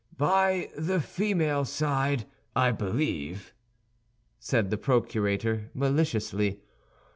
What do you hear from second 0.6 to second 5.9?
the female side, I believe?" said the procurator,